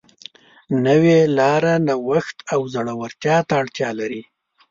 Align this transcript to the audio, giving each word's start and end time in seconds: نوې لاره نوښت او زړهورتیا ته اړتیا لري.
نوې 0.85 1.19
لاره 1.37 1.73
نوښت 1.87 2.37
او 2.53 2.61
زړهورتیا 2.73 3.37
ته 3.47 3.53
اړتیا 3.61 3.89
لري. 3.99 4.21